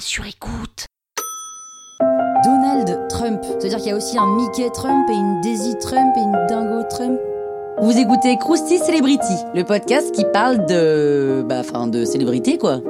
sur 0.00 0.26
écoute. 0.26 0.86
Donald 2.44 3.08
Trump. 3.08 3.40
C'est-à-dire 3.42 3.78
qu'il 3.78 3.88
y 3.88 3.90
a 3.90 3.96
aussi 3.96 4.18
un 4.18 4.26
Mickey 4.36 4.68
Trump 4.70 5.08
et 5.08 5.14
une 5.14 5.40
Daisy 5.40 5.76
Trump 5.78 6.14
et 6.16 6.20
une 6.20 6.46
Dingo 6.48 6.82
Trump. 6.88 7.18
Vous 7.80 7.96
écoutez 7.96 8.36
Krusty 8.38 8.78
Celebrity, 8.78 9.34
le 9.54 9.62
podcast 9.62 10.12
qui 10.12 10.24
parle 10.32 10.66
de. 10.66 11.44
Bah, 11.48 11.60
enfin, 11.60 11.86
de 11.86 12.04
célébrité, 12.04 12.58
quoi. 12.58 12.80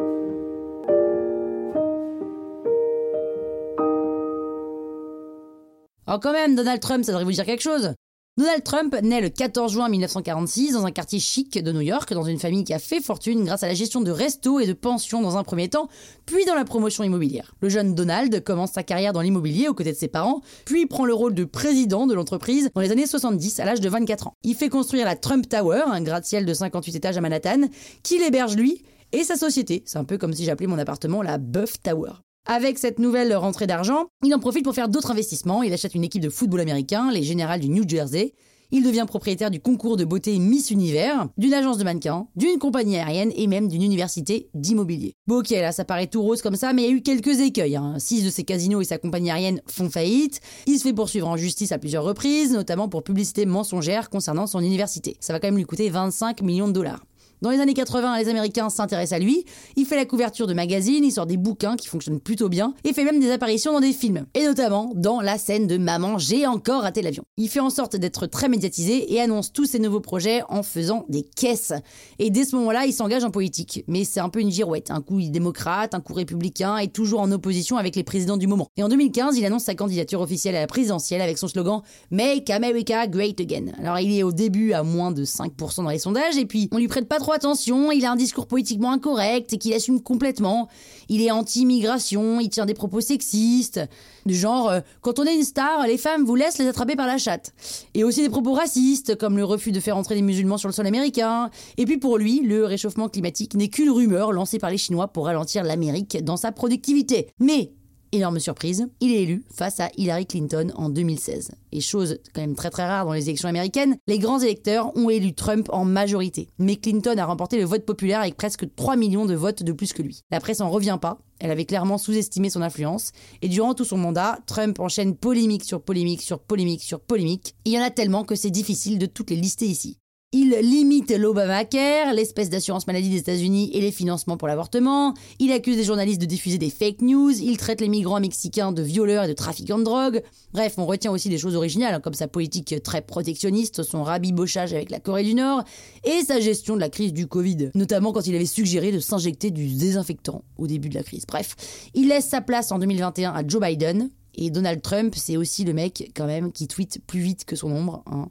Oh, 6.11 6.19
quand 6.21 6.33
même, 6.33 6.55
Donald 6.55 6.81
Trump, 6.81 7.05
ça 7.05 7.13
devrait 7.13 7.25
vous 7.25 7.33
dire 7.33 7.45
quelque 7.45 7.63
chose. 7.63 7.93
Donald 8.39 8.63
Trump 8.63 8.95
naît 9.03 9.21
le 9.21 9.31
14 9.31 9.73
juin 9.73 9.89
1946 9.89 10.75
dans 10.75 10.87
un 10.87 10.93
quartier 10.93 11.19
chic 11.19 11.61
de 11.61 11.73
New 11.73 11.81
York, 11.81 12.13
dans 12.13 12.23
une 12.23 12.39
famille 12.39 12.63
qui 12.63 12.73
a 12.73 12.79
fait 12.79 13.01
fortune 13.01 13.43
grâce 13.43 13.65
à 13.65 13.67
la 13.67 13.75
gestion 13.75 14.01
de 14.01 14.13
restos 14.13 14.61
et 14.61 14.67
de 14.69 14.75
pensions 14.75 15.21
dans 15.21 15.37
un 15.37 15.43
premier 15.43 15.69
temps, 15.69 15.89
puis 16.25 16.45
dans 16.45 16.55
la 16.55 16.65
promotion 16.65 17.03
immobilière. 17.03 17.57
Le 17.61 17.69
jeune 17.69 17.97
Donald 17.97 18.45
commence 18.45 18.71
sa 18.71 18.85
carrière 18.85 19.13
dans 19.13 19.23
l'immobilier 19.23 19.67
aux 19.67 19.75
côtés 19.75 19.91
de 19.91 19.97
ses 19.97 20.07
parents, 20.07 20.41
puis 20.67 20.87
prend 20.87 21.05
le 21.05 21.15
rôle 21.15 21.35
de 21.35 21.43
président 21.43 22.07
de 22.07 22.15
l'entreprise 22.15 22.71
dans 22.77 22.81
les 22.81 22.93
années 22.93 23.09
70 23.09 23.59
à 23.59 23.65
l'âge 23.65 23.81
de 23.81 23.89
24 23.89 24.29
ans. 24.29 24.35
Il 24.45 24.55
fait 24.55 24.69
construire 24.69 25.05
la 25.05 25.17
Trump 25.17 25.49
Tower, 25.49 25.83
un 25.89 26.01
gratte-ciel 26.01 26.47
de 26.47 26.55
58 26.55 26.95
étages 26.95 27.19
à 27.19 27.21
Manhattan, 27.21 27.63
qu'il 28.05 28.23
héberge 28.23 28.55
lui 28.55 28.85
et 29.11 29.25
sa 29.25 29.35
société. 29.35 29.83
C'est 29.85 29.99
un 29.99 30.05
peu 30.05 30.17
comme 30.17 30.33
si 30.33 30.45
j'appelais 30.45 30.69
mon 30.69 30.79
appartement 30.79 31.23
la 31.23 31.39
Buff 31.39 31.83
Tower. 31.83 32.13
Avec 32.51 32.79
cette 32.79 32.99
nouvelle 32.99 33.37
rentrée 33.37 33.67
d'argent, 33.67 34.07
il 34.25 34.35
en 34.35 34.39
profite 34.39 34.65
pour 34.65 34.75
faire 34.75 34.89
d'autres 34.89 35.11
investissements. 35.11 35.63
Il 35.63 35.71
achète 35.75 35.95
une 35.95 36.03
équipe 36.03 36.23
de 36.23 36.31
football 36.31 36.61
américain, 36.61 37.11
les 37.13 37.23
Générales 37.23 37.61
du 37.61 37.69
New 37.69 37.87
Jersey. 37.87 38.33
Il 38.71 38.83
devient 38.83 39.05
propriétaire 39.07 39.51
du 39.51 39.61
concours 39.61 39.99
de 39.99 40.07
beauté 40.07 40.39
Miss 40.39 40.71
Univers, 40.71 41.29
d'une 41.37 41.53
agence 41.53 41.77
de 41.77 41.85
mannequins, 41.85 42.27
d'une 42.37 42.59
compagnie 42.59 42.97
aérienne 42.97 43.33
et 43.37 43.47
même 43.49 43.69
d'une 43.69 43.83
université 43.83 44.49
d'immobilier. 44.55 45.13
Bon 45.27 45.41
ok, 45.41 45.51
là 45.51 45.73
ça 45.73 45.85
paraît 45.85 46.07
tout 46.07 46.23
rose 46.23 46.41
comme 46.41 46.57
ça, 46.57 46.73
mais 46.73 46.85
il 46.85 46.89
y 46.89 46.93
a 46.93 46.97
eu 46.97 47.03
quelques 47.03 47.39
écueils. 47.41 47.77
Hein. 47.77 47.97
Six 47.99 48.25
de 48.25 48.31
ses 48.31 48.45
casinos 48.45 48.81
et 48.81 48.85
sa 48.85 48.97
compagnie 48.97 49.31
aérienne 49.31 49.61
font 49.67 49.91
faillite. 49.91 50.41
Il 50.67 50.79
se 50.79 50.85
fait 50.85 50.95
poursuivre 50.95 51.29
en 51.29 51.37
justice 51.37 51.73
à 51.73 51.79
plusieurs 51.79 52.05
reprises, 52.05 52.53
notamment 52.53 52.89
pour 52.89 53.03
publicité 53.03 53.45
mensongère 53.45 54.09
concernant 54.09 54.47
son 54.47 54.61
université. 54.61 55.19
Ça 55.21 55.35
va 55.35 55.39
quand 55.39 55.49
même 55.49 55.59
lui 55.59 55.65
coûter 55.65 55.91
25 55.91 56.41
millions 56.41 56.69
de 56.69 56.73
dollars. 56.73 57.05
Dans 57.41 57.51
les 57.51 57.61
années 57.61 57.75
80, 57.75 58.19
les 58.19 58.29
Américains 58.29 58.69
s'intéressent 58.69 59.17
à 59.17 59.23
lui. 59.23 59.45
Il 59.77 59.87
fait 59.87 59.95
la 59.95 60.05
couverture 60.05 60.49
de 60.49 60.55
magazines, 60.55 61.05
il 61.05 61.13
sort 61.13 61.27
des 61.27 61.37
bouquins 61.37 61.77
qui 61.77 61.87
fonctionnent 61.87 62.19
plutôt 62.19 62.49
bien, 62.49 62.75
et 62.83 62.93
fait 62.93 63.05
même 63.05 63.21
des 63.21 63.31
apparitions 63.31 63.73
dans 63.73 63.81
des 63.81 63.93
films. 63.93 64.27
Et 64.35 64.45
notamment 64.45 64.91
dans 64.97 65.21
la 65.21 65.39
scène 65.39 65.69
de 65.69 65.77
Maman, 65.77 66.19
j'ai 66.19 66.47
encore 66.47 66.83
raté 66.83 67.01
l'avion. 67.01 67.23
Il 67.37 67.49
fait 67.49 67.61
en 67.61 67.71
sorte 67.71 67.95
d'être 67.95 68.27
très 68.27 68.49
médiatisé 68.49 69.13
et 69.13 69.21
annonce 69.21 69.53
tous 69.53 69.67
ses 69.67 69.79
nouveaux 69.79 70.01
projets 70.01 70.43
en 70.49 70.65
faisant 70.65 71.05
des 71.09 71.23
caisses. 71.23 71.73
Et 72.19 72.31
dès 72.31 72.45
ce 72.45 72.57
moment-là, 72.57 72.87
il 72.87 72.93
s'engage 72.93 73.23
en 73.23 73.31
politique. 73.31 73.85
Mais 73.87 74.03
c'est 74.03 74.21
un 74.21 74.31
peu 74.31 74.41
une 74.41 74.51
girouette. 74.51 74.91
Un 74.91 75.01
coup 75.01 75.21
il 75.21 75.31
démocrate, 75.31 75.95
un 75.95 76.01
coup 76.01 76.15
républicain, 76.15 76.79
et 76.79 76.89
toujours 76.89 77.21
en 77.21 77.31
opposition 77.31 77.77
avec 77.77 77.95
les 77.95 78.03
présidents 78.03 78.37
du 78.37 78.49
moment. 78.49 78.67
Et 78.77 78.83
en 78.83 78.89
2015, 78.89 79.39
il 79.39 79.45
annonce 79.45 79.65
sa 79.65 79.77
candidature 79.77 80.21
officielle 80.21 80.57
à 80.57 80.61
la 80.61 80.67
présidentielle 80.67 81.21
avec 81.21 81.39
son 81.39 81.47
slogan 81.47 81.83
Make 82.11 82.51
America 82.51 83.07
Great 83.07 83.41
Again. 83.41 83.67
Alors 83.81 84.01
il 84.01 84.19
est 84.19 84.25
au 84.25 84.33
début 84.33 84.73
à 84.73 84.83
moins 84.83 85.13
de 85.13 85.25
5% 85.25 85.85
dans 85.85 85.91
les 85.91 85.99
sondages, 85.99 86.37
et 86.37 86.47
puis 86.47 86.69
on 86.73 86.79
lui 86.79 86.89
prête 86.89 87.07
pas 87.07 87.19
trop 87.19 87.28
attention, 87.35 87.91
il 87.91 88.05
a 88.05 88.13
un 88.13 88.17
discours 88.17 88.47
politiquement 88.47 88.93
incorrect 88.93 89.53
et 89.53 89.59
qu'il 89.59 89.73
assume 89.75 90.03
complètement. 90.03 90.69
Il 91.09 91.23
est 91.23 91.31
anti-immigration, 91.31 92.41
il 92.41 92.51
tient 92.51 92.67
des 92.67 92.75
propos 92.75 93.01
sexistes, 93.01 93.81
du 94.27 94.35
genre 94.35 94.69
euh, 94.69 94.81
quand 95.01 95.19
on 95.19 95.25
est 95.25 95.35
une 95.35 95.45
star, 95.45 95.87
les 95.87 95.97
femmes 95.99 96.25
vous 96.25 96.35
laissent 96.35 96.59
les 96.59 96.67
attraper 96.67 96.97
par 96.97 97.07
la 97.07 97.19
chatte. 97.19 97.53
Et 97.95 98.05
aussi 98.05 98.23
des 98.23 98.29
propos 98.29 98.53
racistes, 98.53 99.17
comme 99.17 99.37
le 99.37 99.45
refus 99.45 99.73
de 99.73 99.81
faire 99.81 99.97
entrer 99.97 100.15
les 100.15 100.23
musulmans 100.23 100.59
sur 100.59 100.69
le 100.69 100.75
sol 100.75 100.87
américain. 100.87 101.51
Et 101.77 101.85
puis 101.85 101.99
pour 101.99 102.19
lui, 102.19 102.41
le 102.41 102.65
réchauffement 102.65 103.09
climatique 103.09 103.55
n'est 103.55 103.69
qu'une 103.69 103.91
rumeur 103.91 104.33
lancée 104.33 104.59
par 104.59 104.71
les 104.71 104.79
Chinois 104.79 105.09
pour 105.09 105.27
ralentir 105.27 105.65
l'Amérique 105.65 106.23
dans 106.23 106.37
sa 106.37 106.53
productivité. 106.53 107.29
Mais 107.39 107.73
Énorme 108.11 108.41
surprise, 108.41 108.87
il 109.01 109.13
est 109.13 109.23
élu 109.23 109.45
face 109.55 109.81
à 109.81 109.91
Hillary 109.99 110.25
Clinton 110.25 110.73
en 110.77 110.89
2016. 110.89 111.51
Et 111.73 111.83
chose 111.83 112.21
quand 112.35 112.41
même 112.41 112.55
très 112.55 112.71
très 112.71 112.87
rare 112.87 113.05
dans 113.05 113.13
les 113.13 113.29
élections 113.29 113.51
américaines, 113.51 113.97
les 114.07 114.19
grands 114.19 114.41
électeurs 114.41 114.97
ont 114.97 115.11
élu 115.11 115.35
Trump 115.35 115.69
en 115.71 115.85
majorité. 115.85 116.49
Mais 116.59 116.77
Clinton 116.77 117.19
a 117.19 117.27
remporté 117.27 117.59
le 117.59 117.67
vote 117.67 117.85
populaire 117.85 118.21
avec 118.21 118.37
presque 118.37 118.65
3 118.77 118.97
millions 118.97 119.27
de 119.27 119.35
votes 119.35 119.63
de 119.63 119.73
plus 119.73 119.93
que 119.93 120.01
lui. 120.01 120.23
La 120.31 120.41
presse 120.41 120.63
en 120.63 120.71
revient 120.71 120.99
pas, 120.99 121.19
elle 121.39 121.51
avait 121.51 121.67
clairement 121.67 121.99
sous-estimé 121.99 122.49
son 122.49 122.63
influence. 122.63 123.13
Et 123.43 123.49
durant 123.49 123.75
tout 123.75 123.85
son 123.85 123.99
mandat, 123.99 124.39
Trump 124.47 124.81
enchaîne 124.81 125.15
polémique 125.15 125.65
sur 125.65 125.83
polémique 125.83 126.23
sur 126.23 126.41
polémique 126.41 126.83
sur 126.83 127.01
polémique. 127.01 127.55
Il 127.67 127.73
y 127.73 127.79
en 127.79 127.83
a 127.83 127.91
tellement 127.91 128.25
que 128.25 128.37
c'est 128.37 128.51
difficile 128.51 128.99
de 128.99 129.07
toutes 129.07 129.29
les 129.29 129.37
lister 129.37 129.67
ici. 129.67 129.99
Il 130.33 130.51
limite 130.61 131.11
l'Obamacare, 131.11 132.13
l'espèce 132.13 132.51
d'assurance 132.51 132.87
maladie 132.87 133.09
des 133.09 133.17
États-Unis 133.17 133.71
et 133.73 133.81
les 133.81 133.91
financements 133.91 134.37
pour 134.37 134.47
l'avortement. 134.47 135.15
Il 135.39 135.51
accuse 135.53 135.79
les 135.79 135.85
journalistes 135.85 136.21
de 136.21 136.27
diffuser 136.27 136.59
des 136.59 136.69
fake 136.69 137.01
news. 137.01 137.33
Il 137.41 137.57
traite 137.57 137.81
les 137.81 137.89
migrants 137.89 138.21
mexicains 138.21 138.71
de 138.71 138.83
violeurs 138.83 139.25
et 139.25 139.29
de 139.29 139.33
trafiquants 139.33 139.79
de 139.79 139.85
drogue. 139.85 140.23
Bref, 140.53 140.75
on 140.77 140.85
retient 140.85 141.13
aussi 141.13 141.31
des 141.31 141.39
choses 141.39 141.57
originales, 141.57 141.95
hein, 141.95 142.01
comme 142.01 142.13
sa 142.13 142.29
politique 142.29 142.75
très 142.83 143.01
protectionniste, 143.01 143.83
son 143.83 144.03
rabibochage 144.03 144.75
avec 144.75 144.91
la 144.91 145.01
Corée 145.01 145.25
du 145.25 145.33
Nord 145.33 145.65
et 146.05 146.23
sa 146.23 146.41
gestion 146.41 146.75
de 146.75 146.81
la 146.81 146.91
crise 146.91 147.15
du 147.15 147.27
Covid, 147.27 147.71
notamment 147.75 148.13
quand 148.13 148.27
il 148.27 148.35
avait 148.35 148.45
suggéré 148.45 148.93
de 148.93 149.01
s'injecter 149.01 149.51
du 149.51 149.77
désinfectant 149.77 150.45
au 150.59 150.67
début 150.67 150.91
de 150.91 150.95
la 150.95 151.05
crise. 151.05 151.25
Bref, 151.27 151.57
il 151.95 152.09
laisse 152.09 152.29
sa 152.29 152.43
place 152.43 152.71
en 152.71 152.79
2021 152.79 153.33
à 153.33 153.49
Joe 153.49 153.63
Biden. 153.63 154.11
Et 154.41 154.51
Donald 154.51 154.83
Trump, 154.83 155.15
c'est 155.17 155.37
aussi 155.37 155.65
le 155.65 155.73
mec, 155.73 156.13
quand 156.15 156.27
même, 156.27 156.53
qui 156.53 156.69
tweet 156.69 157.01
plus 157.07 157.19
vite 157.19 157.45
que 157.45 157.57
son 157.57 157.73
ombre. 157.73 158.05
Hein. 158.07 158.29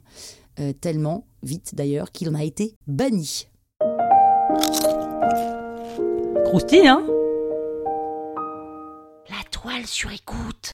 Euh, 0.60 0.72
tellement 0.72 1.24
vite 1.42 1.74
d'ailleurs 1.74 2.10
qu'il 2.10 2.28
en 2.28 2.34
a 2.34 2.42
été 2.42 2.74
banni. 2.86 3.48
Croustille, 6.44 6.88
hein? 6.88 7.06
La 9.28 9.44
toile 9.50 9.86
sur 9.86 10.10
écoute. 10.10 10.72